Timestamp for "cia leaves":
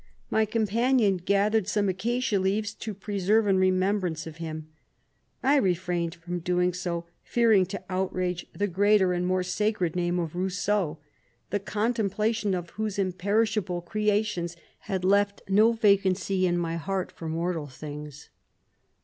2.21-2.73